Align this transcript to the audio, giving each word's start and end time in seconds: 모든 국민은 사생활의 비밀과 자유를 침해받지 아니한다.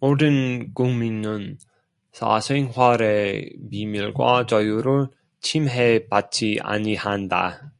모든 0.00 0.72
국민은 0.72 1.58
사생활의 2.12 3.54
비밀과 3.70 4.46
자유를 4.46 5.08
침해받지 5.40 6.60
아니한다. 6.62 7.70